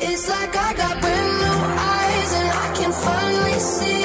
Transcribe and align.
It's 0.00 0.28
like 0.28 0.56
I 0.56 0.74
got 0.74 1.00
brand 1.00 1.32
new 1.42 1.58
eyes 1.76 2.32
and 2.40 2.50
I 2.50 2.72
can 2.76 2.92
finally 2.92 3.58
see 3.58 3.97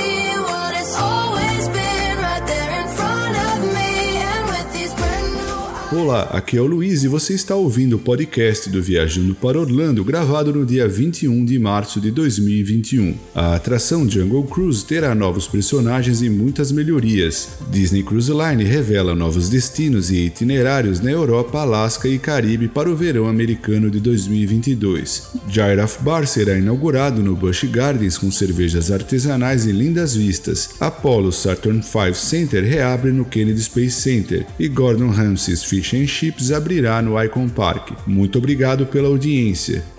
Olá, 6.03 6.23
aqui 6.33 6.57
é 6.57 6.61
o 6.61 6.65
Luiz 6.65 7.05
e 7.05 7.07
você 7.07 7.33
está 7.33 7.55
ouvindo 7.55 7.95
o 7.95 7.99
podcast 7.99 8.69
do 8.69 8.83
Viajando 8.83 9.33
para 9.33 9.57
Orlando, 9.57 10.03
gravado 10.03 10.51
no 10.51 10.65
dia 10.65 10.85
21 10.85 11.45
de 11.45 11.57
março 11.57 12.01
de 12.01 12.11
2021. 12.11 13.15
A 13.33 13.55
atração 13.55 14.07
Jungle 14.07 14.43
Cruise 14.43 14.83
terá 14.83 15.15
novos 15.15 15.47
personagens 15.47 16.21
e 16.21 16.29
muitas 16.29 16.73
melhorias. 16.73 17.51
Disney 17.71 18.03
Cruise 18.03 18.29
Line 18.29 18.65
revela 18.65 19.15
novos 19.15 19.47
destinos 19.47 20.11
e 20.11 20.25
itinerários 20.25 20.99
na 20.99 21.09
Europa, 21.09 21.61
Alasca 21.61 22.09
e 22.09 22.19
Caribe 22.19 22.67
para 22.67 22.89
o 22.89 22.97
verão 22.97 23.25
americano 23.25 23.89
de 23.89 24.01
2022. 24.01 25.29
Giraffe 25.47 26.03
Bar 26.03 26.27
será 26.27 26.57
inaugurado 26.57 27.23
no 27.23 27.33
Busch 27.33 27.63
Gardens 27.63 28.17
com 28.17 28.29
cervejas 28.29 28.91
artesanais 28.91 29.65
e 29.65 29.71
lindas 29.71 30.17
vistas. 30.17 30.71
Apollo 30.81 31.31
Saturn 31.31 31.79
V 31.79 32.13
Center 32.13 32.61
reabre 32.61 33.13
no 33.13 33.23
Kennedy 33.23 33.61
Space 33.61 34.01
Center 34.01 34.45
e 34.59 34.67
Gordon 34.67 35.09
Ramsay's 35.09 35.63
Fish 35.63 35.92
Chips 36.07 36.51
abrirá 36.51 37.01
no 37.01 37.21
Icon 37.23 37.47
Park. 37.47 37.91
Muito 38.07 38.39
obrigado 38.39 38.87
pela 38.87 39.07
audiência. 39.07 39.92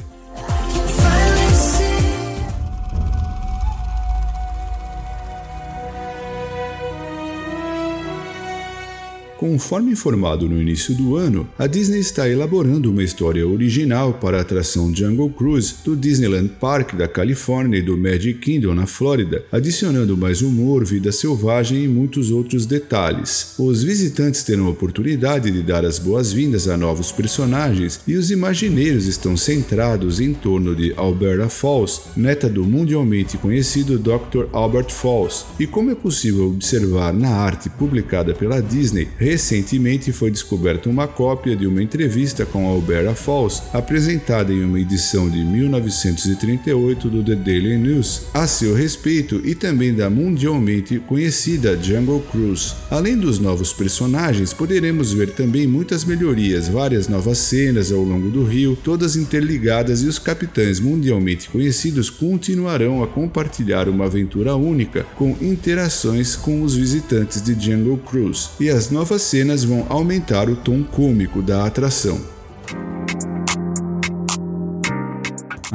Conforme 9.44 9.92
informado 9.92 10.48
no 10.48 10.58
início 10.58 10.94
do 10.94 11.16
ano, 11.16 11.46
a 11.58 11.66
Disney 11.66 11.98
está 11.98 12.26
elaborando 12.26 12.90
uma 12.90 13.02
história 13.02 13.46
original 13.46 14.14
para 14.14 14.38
a 14.38 14.40
atração 14.40 14.90
Jungle 14.96 15.28
Cruise 15.28 15.74
do 15.84 15.94
Disneyland 15.94 16.48
Park 16.58 16.94
da 16.94 17.06
Califórnia 17.06 17.76
e 17.76 17.82
do 17.82 17.94
Magic 17.94 18.38
Kingdom 18.38 18.72
na 18.74 18.86
Flórida, 18.86 19.44
adicionando 19.52 20.16
mais 20.16 20.40
humor, 20.40 20.82
vida 20.82 21.12
selvagem 21.12 21.84
e 21.84 21.88
muitos 21.88 22.30
outros 22.30 22.64
detalhes. 22.64 23.52
Os 23.58 23.82
visitantes 23.82 24.42
terão 24.42 24.64
a 24.64 24.70
oportunidade 24.70 25.50
de 25.50 25.62
dar 25.62 25.84
as 25.84 25.98
boas-vindas 25.98 26.66
a 26.66 26.78
novos 26.78 27.12
personagens 27.12 28.00
e 28.08 28.16
os 28.16 28.30
imagineiros 28.30 29.04
estão 29.06 29.36
centrados 29.36 30.20
em 30.20 30.32
torno 30.32 30.74
de 30.74 30.94
Alberta 30.96 31.50
Falls, 31.50 32.00
neta 32.16 32.48
do 32.48 32.64
mundialmente 32.64 33.36
conhecido 33.36 33.98
Dr. 33.98 34.46
Albert 34.52 34.88
Falls. 34.88 35.44
E 35.60 35.66
como 35.66 35.90
é 35.90 35.94
possível 35.94 36.46
observar 36.46 37.12
na 37.12 37.28
arte 37.28 37.68
publicada 37.68 38.32
pela 38.32 38.62
Disney, 38.62 39.06
recentemente 39.34 40.12
foi 40.12 40.30
descoberta 40.30 40.88
uma 40.88 41.08
cópia 41.08 41.56
de 41.56 41.66
uma 41.66 41.82
entrevista 41.82 42.46
com 42.46 42.68
Alberta 42.68 43.16
Falls, 43.16 43.62
apresentada 43.72 44.52
em 44.52 44.62
uma 44.62 44.78
edição 44.78 45.28
de 45.28 45.42
1938 45.42 47.10
do 47.10 47.20
The 47.24 47.34
Daily 47.34 47.76
News, 47.76 48.26
a 48.32 48.46
seu 48.46 48.76
respeito 48.76 49.42
e 49.44 49.56
também 49.56 49.92
da 49.92 50.08
mundialmente 50.08 51.00
conhecida 51.00 51.76
Jungle 51.76 52.20
Cruise. 52.30 52.74
Além 52.88 53.18
dos 53.18 53.40
novos 53.40 53.72
personagens, 53.72 54.52
poderemos 54.52 55.12
ver 55.12 55.32
também 55.32 55.66
muitas 55.66 56.04
melhorias, 56.04 56.68
várias 56.68 57.08
novas 57.08 57.38
cenas 57.38 57.90
ao 57.90 58.02
longo 58.02 58.30
do 58.30 58.44
rio, 58.44 58.78
todas 58.84 59.16
interligadas 59.16 60.02
e 60.02 60.06
os 60.06 60.20
capitães 60.20 60.78
mundialmente 60.78 61.50
conhecidos 61.50 62.08
continuarão 62.08 63.02
a 63.02 63.08
compartilhar 63.08 63.88
uma 63.88 64.04
aventura 64.04 64.54
única 64.54 65.04
com 65.16 65.36
interações 65.40 66.36
com 66.36 66.62
os 66.62 66.76
visitantes 66.76 67.42
de 67.42 67.52
Jungle 67.58 67.98
Cruise. 67.98 68.50
E 68.60 68.68
as 68.68 68.90
novas 68.90 69.23
cenas 69.24 69.64
vão 69.64 69.86
aumentar 69.88 70.48
o 70.48 70.56
tom 70.56 70.82
cômico 70.82 71.42
da 71.42 71.64
atração. 71.64 72.33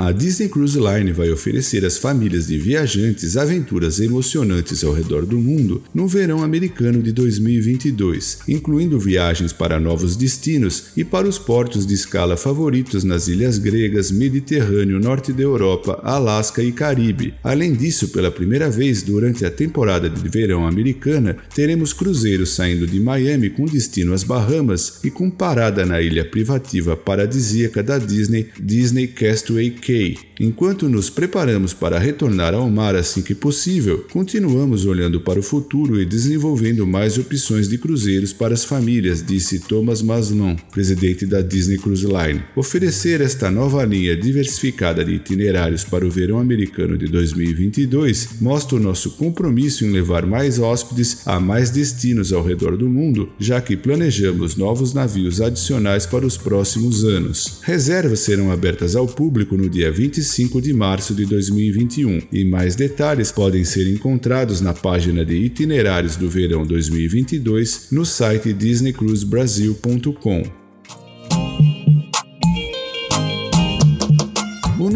A 0.01 0.13
Disney 0.13 0.47
Cruise 0.47 0.79
Line 0.79 1.11
vai 1.11 1.29
oferecer 1.29 1.83
às 1.83 1.97
famílias 1.97 2.47
de 2.47 2.57
viajantes 2.57 3.35
aventuras 3.35 3.99
emocionantes 3.99 4.81
ao 4.81 4.93
redor 4.93 5.25
do 5.25 5.37
mundo 5.37 5.83
no 5.93 6.07
verão 6.07 6.41
americano 6.41 7.03
de 7.03 7.11
2022, 7.11 8.39
incluindo 8.47 8.97
viagens 8.97 9.51
para 9.51 9.77
novos 9.77 10.15
destinos 10.15 10.85
e 10.95 11.03
para 11.03 11.27
os 11.27 11.37
portos 11.37 11.85
de 11.85 11.95
escala 11.95 12.37
favoritos 12.37 13.03
nas 13.03 13.27
ilhas 13.27 13.57
gregas, 13.57 14.09
Mediterrâneo, 14.09 15.01
Norte 15.01 15.33
da 15.33 15.43
Europa, 15.43 15.99
Alasca 16.01 16.63
e 16.63 16.71
Caribe. 16.71 17.33
Além 17.43 17.73
disso, 17.73 18.07
pela 18.07 18.31
primeira 18.31 18.69
vez 18.69 19.03
durante 19.03 19.43
a 19.43 19.51
temporada 19.51 20.09
de 20.09 20.29
verão 20.29 20.65
americana, 20.65 21.35
teremos 21.53 21.91
cruzeiros 21.91 22.55
saindo 22.55 22.87
de 22.87 23.01
Miami 23.01 23.49
com 23.49 23.65
destino 23.65 24.13
às 24.13 24.23
Bahamas 24.23 25.01
e 25.03 25.11
com 25.11 25.29
parada 25.29 25.85
na 25.85 26.01
ilha 26.01 26.23
privativa 26.23 26.95
paradisíaca 26.95 27.83
da 27.83 27.97
Disney, 27.97 28.47
Disney 28.57 29.05
Castaway 29.05 29.71
Cay. 29.71 29.88
Ok. 29.89 30.28
Enquanto 30.39 30.87
nos 30.87 31.09
preparamos 31.09 31.73
para 31.73 31.99
retornar 31.99 32.53
ao 32.53 32.69
mar 32.69 32.95
assim 32.95 33.21
que 33.21 33.35
possível, 33.35 34.05
continuamos 34.09 34.85
olhando 34.85 35.19
para 35.19 35.37
o 35.37 35.43
futuro 35.43 35.99
e 35.99 36.05
desenvolvendo 36.05 36.87
mais 36.87 37.17
opções 37.17 37.67
de 37.67 37.77
cruzeiros 37.77 38.31
para 38.31 38.53
as 38.53 38.63
famílias, 38.63 39.21
disse 39.21 39.59
Thomas 39.59 40.01
Maslon, 40.01 40.55
presidente 40.71 41.25
da 41.25 41.41
Disney 41.41 41.77
Cruise 41.77 42.05
Line. 42.05 42.41
Oferecer 42.55 43.19
esta 43.19 43.51
nova 43.51 43.83
linha 43.83 44.15
diversificada 44.15 45.03
de 45.03 45.11
itinerários 45.11 45.83
para 45.83 46.05
o 46.05 46.09
verão 46.09 46.39
americano 46.39 46.97
de 46.97 47.07
2022 47.07 48.39
mostra 48.39 48.77
o 48.77 48.79
nosso 48.79 49.17
compromisso 49.17 49.83
em 49.83 49.91
levar 49.91 50.25
mais 50.25 50.57
hóspedes 50.57 51.27
a 51.27 51.37
mais 51.37 51.69
destinos 51.69 52.31
ao 52.31 52.45
redor 52.45 52.77
do 52.77 52.87
mundo, 52.87 53.27
já 53.37 53.59
que 53.59 53.75
planejamos 53.75 54.55
novos 54.55 54.93
navios 54.93 55.41
adicionais 55.41 56.05
para 56.05 56.25
os 56.25 56.37
próximos 56.37 57.03
anos. 57.03 57.59
Reservas 57.61 58.21
serão 58.21 58.53
abertas 58.53 58.95
ao 58.95 59.05
público 59.05 59.57
no 59.57 59.67
dia 59.67 59.91
25 59.91 60.28
de 60.61 60.73
março 60.73 61.13
de 61.13 61.25
2021 61.25 62.21
e 62.31 62.45
mais 62.45 62.75
detalhes 62.75 63.31
podem 63.31 63.65
ser 63.65 63.91
encontrados 63.91 64.61
na 64.61 64.73
página 64.73 65.25
de 65.25 65.35
itinerários 65.35 66.15
do 66.15 66.29
verão 66.29 66.65
2022 66.65 67.87
no 67.91 68.05
site 68.05 68.53
disneycruisebrasil.com. 68.53 70.58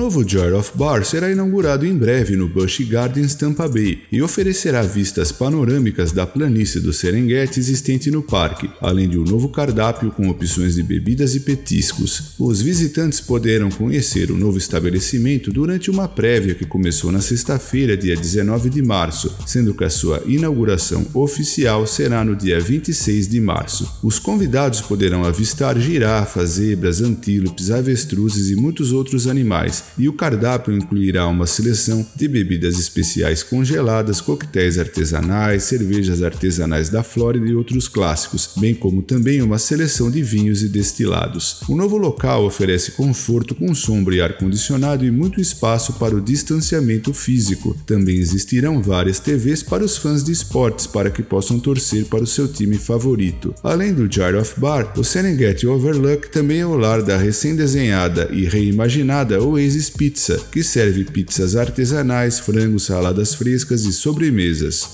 novo 0.04 0.28
Jar 0.28 0.52
of 0.54 0.74
Bar 0.76 1.06
será 1.06 1.32
inaugurado 1.32 1.86
em 1.86 1.96
breve 1.96 2.36
no 2.36 2.50
Busch 2.50 2.82
Gardens 2.82 3.36
Tampa 3.36 3.70
Bay 3.70 4.02
e 4.12 4.22
oferecerá 4.22 4.82
vistas 4.82 5.32
panorâmicas 5.32 6.12
da 6.12 6.28
planície 6.28 6.82
do 6.82 6.92
Serengeti 6.92 7.58
existente 7.58 8.12
no 8.12 8.22
parque, 8.22 8.70
além 8.82 9.08
de 9.08 9.18
um 9.18 9.24
novo 9.24 9.48
cardápio 9.48 10.12
com 10.12 10.28
opções 10.28 10.76
de 10.76 10.84
bebidas 10.84 11.36
e 11.36 11.40
petiscos. 11.40 12.34
Os 12.38 12.62
visitantes 12.62 13.22
poderão 13.22 13.70
conhecer 13.70 14.30
o 14.30 14.38
novo 14.38 14.58
estabelecimento 14.58 15.54
durante 15.54 15.90
uma 15.90 16.06
prévia 16.06 16.54
que 16.54 16.66
começou 16.66 17.10
na 17.10 17.22
sexta-feira, 17.22 17.96
dia 17.96 18.18
19 18.18 18.70
de 18.70 18.82
março, 18.82 19.34
sendo 19.48 19.74
que 19.74 19.86
a 19.86 19.90
sua 19.90 20.22
inauguração 20.26 21.08
oficial 21.14 21.88
será 21.88 22.26
no 22.26 22.36
dia 22.36 22.60
26 22.60 23.30
de 23.30 23.40
março. 23.40 23.90
Os 24.04 24.20
convidados 24.20 24.82
poderão 24.82 25.24
avistar 25.24 25.80
girafas, 25.80 26.50
zebras, 26.56 27.00
antílopes, 27.00 27.72
avestruzes 27.72 28.50
e 28.50 28.56
muitos 28.58 28.92
outros 28.92 29.28
animais 29.28 29.93
e 29.98 30.10
o 30.10 30.14
cardápio 30.14 30.74
incluirá 30.74 31.28
uma 31.28 31.46
seleção 31.46 32.06
de 32.16 32.28
bebidas 32.28 32.80
especiais 32.80 33.44
congeladas, 33.44 34.22
coquetéis 34.22 34.78
artesanais, 34.78 35.64
cervejas 35.64 36.22
artesanais 36.22 36.90
da 36.90 37.04
Flórida 37.04 37.46
e 37.48 37.56
outros 37.56 37.88
clássicos, 37.88 38.50
bem 38.58 38.74
como 38.74 39.02
também 39.02 39.42
uma 39.42 39.58
seleção 39.58 40.10
de 40.10 40.24
vinhos 40.24 40.64
e 40.64 40.70
destilados. 40.70 41.62
O 41.68 41.76
novo 41.76 41.98
local 41.98 42.46
oferece 42.46 42.92
conforto 42.92 43.56
com 43.56 43.74
sombra 43.76 44.16
e 44.16 44.22
ar-condicionado 44.22 45.06
e 45.06 45.12
muito 45.12 45.40
espaço 45.40 45.94
para 45.94 46.16
o 46.16 46.22
distanciamento 46.22 47.14
físico. 47.14 47.76
Também 47.86 48.18
existirão 48.18 48.82
várias 48.82 49.20
TVs 49.20 49.64
para 49.64 49.84
os 49.84 49.98
fãs 49.98 50.24
de 50.24 50.32
esportes 50.32 50.88
para 50.88 51.12
que 51.12 51.22
possam 51.22 51.60
torcer 51.60 52.06
para 52.06 52.24
o 52.24 52.28
seu 52.28 52.48
time 52.48 52.78
favorito. 52.78 53.54
Além 53.64 53.94
do 53.94 54.12
Jar 54.12 54.36
of 54.36 54.60
Bar, 54.60 54.94
o 54.98 55.04
Serengeti 55.04 55.68
Overlook 55.68 56.30
também 56.30 56.60
é 56.60 56.66
o 56.66 56.76
lar 56.76 57.02
da 57.02 57.18
recém-desenhada 57.18 58.30
e 58.32 58.46
reimaginada 58.46 59.42
Oasis 59.42 59.83
Pizza, 59.90 60.38
que 60.52 60.64
serve 60.64 61.06
pizzas 61.06 61.56
artesanais, 61.56 62.40
frangos, 62.40 62.84
saladas 62.84 63.36
frescas 63.36 63.86
e 63.86 63.94
sobremesas. 63.94 64.90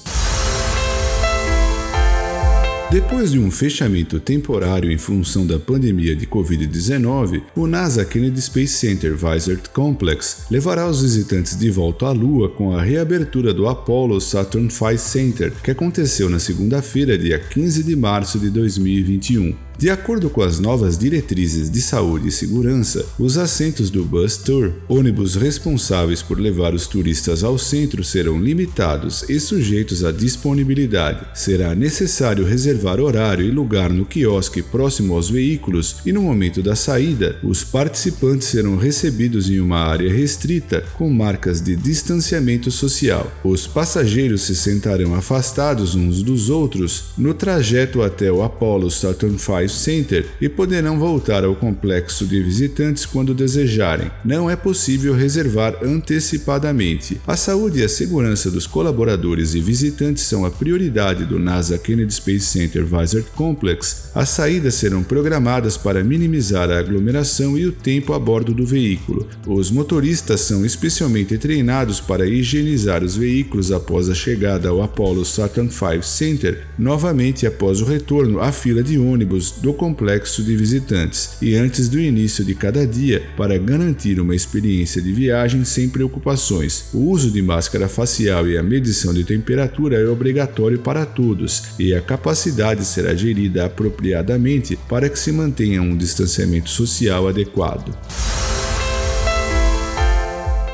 Depois 2.92 3.31
de 3.31 3.38
um 3.38 3.52
fechamento 3.52 4.19
temporário 4.19 4.92
em 4.92 4.98
função 4.98 5.46
da 5.46 5.60
pandemia 5.60 6.16
de 6.16 6.25
Covid-19, 6.25 7.44
o 7.56 7.68
NASA 7.68 8.04
Kennedy 8.04 8.42
Space 8.42 8.74
Center 8.74 9.16
Vizert 9.16 9.69
Complex 9.72 10.46
levará 10.50 10.88
os 10.90 11.04
visitantes 11.04 11.56
de 11.56 11.69
volta 11.69 12.08
à 12.08 12.12
Lua 12.12 12.50
com 12.50 12.75
a 12.75 12.81
reabertura 12.81 13.54
do 13.54 13.68
Apollo 13.68 14.19
Saturn 14.19 14.69
V 14.69 14.98
Center, 14.98 15.54
que 15.63 15.69
aconteceu 15.69 16.31
na 16.31 16.40
segunda-feira, 16.40 17.16
dia 17.16 17.38
15 17.38 17.84
de 17.84 17.96
março 17.96 18.40
de 18.40 18.50
2021. 18.50 19.69
De 19.80 19.90
acordo 19.90 20.30
com 20.30 20.42
as 20.42 20.60
novas 20.60 20.98
diretrizes 20.98 21.72
de 21.72 21.81
saúde 21.81 22.28
e 22.28 22.31
segurança, 22.34 23.06
os 23.18 23.38
assentos 23.38 23.90
do 23.90 24.04
Bus 24.04 24.36
Tour, 24.36 24.74
ônibus 24.90 25.36
responsáveis 25.36 26.22
por 26.22 26.38
levar 26.38 26.74
os 26.74 26.86
turistas 26.86 27.46
ao 27.46 27.58
centro, 27.58 28.04
serão 28.04 28.42
limitados 28.42 29.24
e 29.30 29.40
sujeitos 29.40 30.04
à 30.04 30.12
disponibilidade. 30.12 31.28
Será 31.34 31.74
necessário 31.74 32.44
reservar 32.44 33.00
horário 33.00 33.46
e 33.46 33.52
lugar 33.52 33.90
no 33.90 34.04
quiosque 34.04 34.62
próximo 34.62 35.14
aos 35.14 35.30
veículos 35.30 35.96
e 36.06 36.12
no 36.12 36.24
momento 36.24 36.62
da 36.62 36.75
saída, 36.75 37.40
os 37.42 37.64
participantes 37.64 38.50
serão 38.50 38.75
recebidos 38.75 39.50
em 39.50 39.62
uma 39.62 39.80
área 39.80 40.12
restrita 40.12 40.84
com 40.98 41.10
marcas 41.10 41.62
de 41.62 41.78
distanciamento 41.78 42.70
social. 42.70 43.32
Os 43.46 43.66
passageiros 43.66 44.42
se 44.42 44.58
sentarão 44.58 45.16
afastados 45.16 45.96
uns 45.96 46.22
dos 46.22 46.50
outros 46.50 47.14
no 47.18 47.34
trajeto 47.34 48.02
até 48.02 48.30
o 48.30 48.44
Apollo 48.44 48.92
Saturn 48.92 49.38
V 49.38 49.69
Center 49.69 50.25
e 50.42 50.50
poderão 50.50 51.00
voltar 51.00 51.44
ao 51.44 51.56
complexo 51.56 52.25
de 52.25 52.42
visitantes 52.42 53.06
quando 53.06 53.33
desejarem. 53.33 54.12
Não 54.24 54.50
é 54.50 54.56
possível 54.56 55.13
reservar 55.13 55.77
antecipadamente. 55.83 57.19
A 57.25 57.36
saúde 57.36 57.80
e 57.80 57.83
a 57.83 57.89
segurança 57.89 58.51
dos 58.51 58.68
colaboradores 58.68 59.54
e 59.56 59.60
visitantes 59.60 60.24
são 60.24 60.45
a 60.45 60.51
prioridade 60.51 61.25
do 61.25 61.39
NASA 61.39 61.77
Kennedy 61.77 62.13
Space 62.13 62.45
Center 62.45 62.86
Visor 62.86 63.24
Complex. 63.36 64.10
As 64.13 64.30
saídas 64.30 64.75
serão 64.75 65.04
programadas 65.04 65.77
para 65.77 66.04
minimizar 66.04 66.69
a 66.69 66.80
aglomeração 66.80 67.57
e 67.57 67.65
o 67.65 67.72
tempo 67.72 68.13
a 68.13 68.19
bordo 68.19 68.54
do 68.54 68.65
veículo. 68.65 69.27
Os 69.48 69.72
motoristas 69.72 70.42
são 70.42 70.65
especialmente 70.65 71.38
treinados 71.38 72.00
para 72.00 72.27
higienizar 72.27 73.04
os 73.04 73.15
veículos 73.15 73.72
após 73.72 74.10
a 74.10 74.15
chegada 74.15 74.69
ao 74.69 74.81
Apollo 74.81 75.25
Saturn 75.25 75.69
V 75.69 76.01
Center, 76.01 76.65
novamente 76.77 77.45
após 77.45 77.81
o 77.81 77.86
retorno 77.86 78.39
à 78.39 78.51
fila 78.51 78.83
de 78.83 78.98
ônibus 78.98 79.54
do 79.62 79.74
complexo 79.74 80.44
de 80.44 80.56
visitantes 80.56 81.38
e 81.42 81.56
antes 81.56 81.90
do 81.90 82.00
início 82.00 82.44
de 82.44 82.56
cada 82.56 82.86
dia 82.86 83.24
para 83.38 83.58
garantir 83.58 84.20
uma 84.20 84.36
experiência 84.36 85.02
de 85.02 85.12
viagem 85.12 85.64
sem 85.66 85.90
preocupações. 85.90 86.86
O 86.94 87.10
uso 87.10 87.32
de 87.32 87.42
máscara 87.42 87.88
facial 87.88 88.48
e 88.48 88.58
a 88.58 88.64
medição 88.64 89.14
de 89.14 89.24
temperatura 89.24 89.98
é 89.98 90.08
obrigatório 90.08 90.80
para 90.80 91.06
todos 91.06 91.64
e 91.78 91.94
a 91.94 92.02
capacidade 92.02 92.86
será 92.86 93.14
gerida 93.14 93.66
apropriadamente 93.66 94.78
para 94.88 95.10
que 95.10 95.20
se 95.20 95.32
mantenha 95.32 95.82
um 95.82 95.96
distanciamento 95.96 96.70
social 96.70 97.28
adequado. 97.28 97.96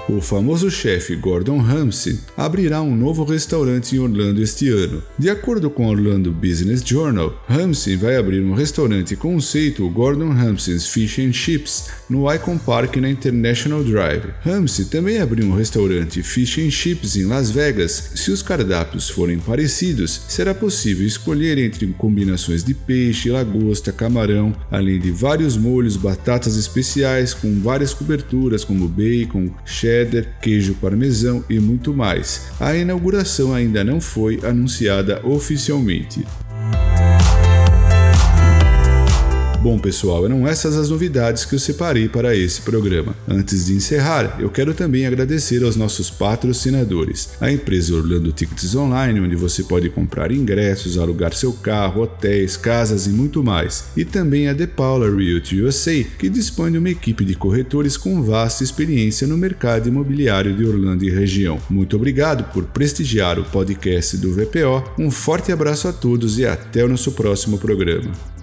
O 0.08 0.22
famoso 0.22 0.70
chefe 0.70 1.16
Gordon 1.16 1.58
Ramsay 1.58 2.20
abrirá 2.38 2.80
um 2.80 2.96
novo 2.96 3.24
restaurante 3.24 3.96
em 3.96 4.00
Orlando 4.00 4.40
este 4.40 4.70
ano. 4.70 5.02
De 5.18 5.32
acordo 5.32 5.68
com 5.68 5.88
o 5.88 5.90
Orlando 5.90 6.32
Business 6.32 6.84
Journal, 6.86 7.44
Ramsay 7.48 7.96
vai 7.96 8.16
abrir 8.16 8.40
um 8.42 8.54
restaurante 8.54 9.16
conceito 9.16 9.90
Gordon 9.90 10.30
Ramsay's 10.30 10.86
Fish 10.86 11.18
and 11.18 11.34
Chips 11.34 11.90
no 12.08 12.32
Icon 12.32 12.60
Park 12.60 12.98
na 12.98 13.10
International 13.10 13.84
Drive. 13.84 14.30
Ramsay 14.42 14.86
também 14.86 15.20
abriu 15.20 15.48
um 15.48 15.56
restaurante 15.56 16.22
Fish 16.22 16.60
and 16.60 16.70
Chips 16.70 17.16
em 17.16 17.26
Las 17.26 17.50
Vegas. 17.50 18.12
Se 18.14 18.30
os 18.30 18.44
cardápios 18.44 19.10
forem 19.10 19.40
parecidos, 19.40 20.22
será 20.28 20.54
possível 20.54 21.08
escolher 21.08 21.58
entre 21.58 21.88
combinações 21.98 22.64
de 22.64 22.76
peixe, 22.76 23.32
lagosta, 23.32 23.92
camarão, 23.92 24.56
além 24.70 25.00
de 25.00 25.10
vários 25.10 25.58
molhos, 25.58 25.98
batatas 25.98 26.58
especiais 26.58 27.34
com 27.34 27.60
várias 27.60 27.92
coberturas 27.92 28.64
como 28.64 28.88
bacon, 28.88 29.50
cheddar 29.66 29.95
cheddar, 29.96 30.26
queijo 30.42 30.76
parmesão 30.76 31.44
e 31.50 31.60
muito 31.60 31.94
mais. 31.94 32.48
A 32.60 32.76
inauguração 32.76 33.54
ainda 33.54 33.84
não 33.84 34.02
foi 34.02 34.40
anunciada 34.44 35.26
oficialmente. 35.26 36.26
Bom, 39.66 39.80
pessoal, 39.80 40.24
eram 40.24 40.48
essas 40.48 40.78
as 40.78 40.92
novidades 40.92 41.44
que 41.44 41.56
eu 41.56 41.60
separei 41.60 42.08
para 42.08 42.36
esse 42.36 42.62
programa. 42.62 43.16
Antes 43.28 43.66
de 43.66 43.74
encerrar, 43.74 44.38
eu 44.40 44.48
quero 44.48 44.76
também 44.76 45.08
agradecer 45.08 45.64
aos 45.64 45.76
nossos 45.76 46.08
patrocinadores, 46.08 47.32
a 47.42 47.52
empresa 47.52 47.96
Orlando 47.96 48.32
Tickets 48.32 48.76
Online, 48.76 49.22
onde 49.22 49.36
você 49.36 49.64
pode 49.64 49.90
comprar 49.90 50.32
ingressos, 50.32 51.00
alugar 51.00 51.34
seu 51.34 51.52
carro, 51.52 52.04
hotéis, 52.04 52.56
casas 52.56 53.08
e 53.08 53.10
muito 53.10 53.44
mais, 53.44 53.86
e 53.98 54.06
também 54.06 54.48
a 54.48 54.54
The 54.54 54.68
Paula 54.68 55.10
Realty 55.10 55.64
USA, 55.64 56.04
que 56.20 56.30
dispõe 56.30 56.72
de 56.72 56.78
uma 56.78 56.92
equipe 56.92 57.26
de 57.26 57.34
corretores 57.34 57.98
com 57.98 58.22
vasta 58.22 58.64
experiência 58.64 59.26
no 59.26 59.36
mercado 59.36 59.90
imobiliário 59.90 60.56
de 60.56 60.64
Orlando 60.64 61.06
e 61.06 61.10
região. 61.10 61.60
Muito 61.72 61.96
obrigado 61.96 62.54
por 62.54 62.66
prestigiar 62.66 63.40
o 63.40 63.46
podcast 63.46 64.16
do 64.18 64.32
VPO. 64.32 64.94
Um 65.00 65.10
forte 65.10 65.52
abraço 65.52 65.88
a 65.88 65.92
todos 65.92 66.38
e 66.38 66.46
até 66.46 66.86
o 66.86 66.88
nosso 66.88 67.14
próximo 67.14 67.58
programa. 67.58 68.35